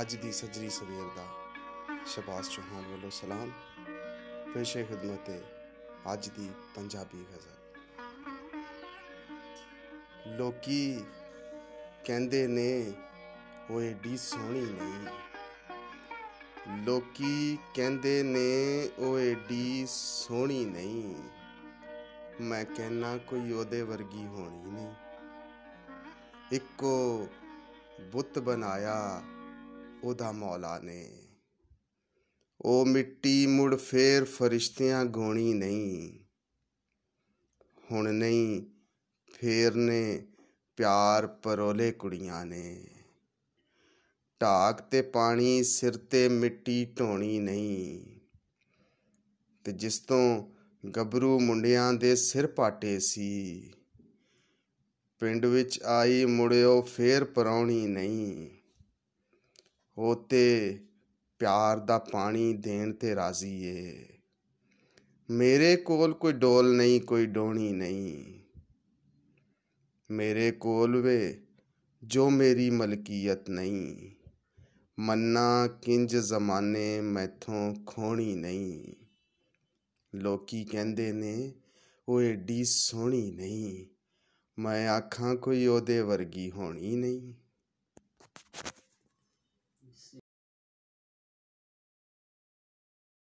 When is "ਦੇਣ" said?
62.52-62.92